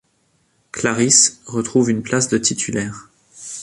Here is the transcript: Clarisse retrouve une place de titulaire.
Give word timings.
Clarisse 0.71 1.41
retrouve 1.45 1.91
une 1.91 2.01
place 2.01 2.27
de 2.27 2.39
titulaire. 2.39 3.11